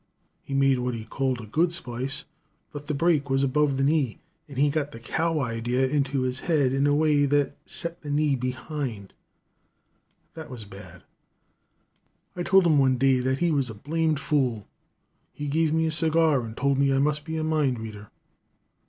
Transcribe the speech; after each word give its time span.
He 0.41 0.55
made 0.55 0.79
what 0.79 0.95
he 0.95 1.05
called 1.05 1.39
a 1.39 1.45
good 1.45 1.71
splice, 1.71 2.23
but 2.71 2.87
the 2.87 2.95
break 2.95 3.29
was 3.29 3.43
above 3.43 3.77
the 3.77 3.83
knee, 3.83 4.17
and 4.49 4.57
he 4.57 4.71
got 4.71 4.89
the 4.91 4.99
cow 4.99 5.39
idea 5.41 5.85
into 5.87 6.21
his 6.21 6.39
head 6.39 6.73
in 6.73 6.87
a 6.87 6.95
way 6.95 7.27
that 7.27 7.53
set 7.69 8.01
the 8.01 8.09
knee 8.09 8.35
behind. 8.35 9.13
That 10.33 10.49
was 10.49 10.65
bad. 10.65 11.03
[Illustration: 12.33 12.33
HE 12.33 12.33
GAVE 12.33 12.33
ME 12.35 12.41
A 12.41 12.45
CIGAR.] 12.45 12.49
"I 12.49 12.49
told 12.49 12.65
him 12.65 12.79
one 12.79 12.97
day 12.97 13.19
that 13.19 13.37
he 13.45 13.51
was 13.51 13.69
a 13.69 13.75
blamed 13.75 14.19
fool. 14.19 14.67
He 15.33 15.45
gave 15.47 15.71
me 15.71 15.85
a 15.85 15.91
cigar 15.91 16.41
and 16.41 16.57
told 16.57 16.79
me 16.79 16.91
I 16.91 16.97
must 16.97 17.23
be 17.23 17.37
a 17.37 17.43
mind 17.43 17.77
reader. 17.79 18.09